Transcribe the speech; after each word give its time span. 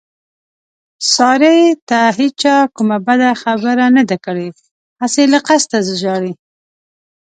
سارې 1.13 1.57
ته 1.89 1.99
هېچا 2.19 2.57
کومه 2.75 2.97
بده 3.07 3.29
خبره 3.41 3.85
نه 3.95 4.03
ده 4.09 4.17
کړې، 4.25 4.47
هسې 5.01 5.23
له 5.33 5.39
قسته 5.47 5.77
ژاړي. 6.01 6.33